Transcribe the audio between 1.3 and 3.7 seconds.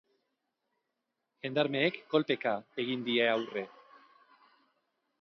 Jendarmeek kolpeka egin die aurre.